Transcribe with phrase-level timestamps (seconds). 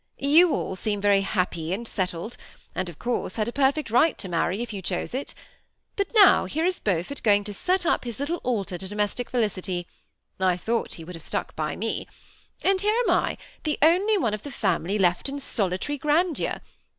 [0.35, 2.35] "You all seem very happy and settled,
[2.73, 5.35] and of course had a perfect right to marry if you chose it
[5.95, 9.29] But now here is Beaufort going to set up his little altar to do mestic
[9.29, 9.85] felicity
[10.39, 12.07] (I thought he would have stuck by me);
[12.63, 16.61] and here am I, the only one of the family lefl, in soli tary grandeur.